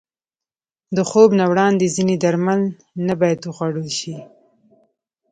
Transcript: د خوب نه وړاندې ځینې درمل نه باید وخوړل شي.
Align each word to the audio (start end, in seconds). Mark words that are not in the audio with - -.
د 0.95 0.97
خوب 1.09 1.29
نه 1.39 1.45
وړاندې 1.51 1.93
ځینې 1.95 2.15
درمل 2.23 2.61
نه 3.07 3.13
باید 3.21 3.39
وخوړل 3.43 3.89
شي. 3.99 4.15